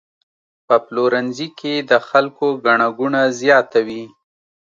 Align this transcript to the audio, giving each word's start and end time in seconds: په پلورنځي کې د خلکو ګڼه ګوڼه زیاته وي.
په 0.67 0.75
پلورنځي 0.85 1.47
کې 1.59 1.73
د 1.89 1.91
خلکو 2.09 2.47
ګڼه 2.65 2.87
ګوڼه 2.97 3.23
زیاته 3.39 3.79
وي. 3.87 4.03